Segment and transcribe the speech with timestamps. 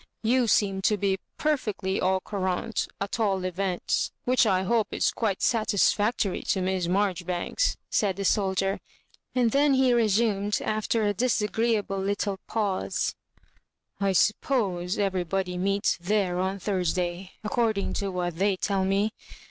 [0.23, 5.43] You seem to be perfectly an cowanty at all events— which I hope is quite
[5.43, 8.79] satisfactory to Miss Marjoribanks," said the soldier;
[9.35, 13.13] and then he resumed after a disa greeable little pause,
[13.59, 19.11] *' I suppose everybody meets Ihare on Thursday, according to what they tell me.